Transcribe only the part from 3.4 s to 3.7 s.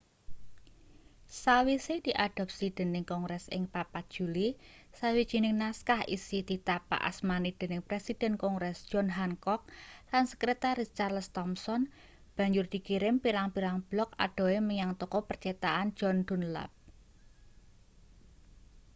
ing